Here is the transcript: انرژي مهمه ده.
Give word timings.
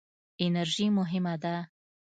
انرژي 0.45 0.87
مهمه 0.97 1.33
ده. 1.43 1.55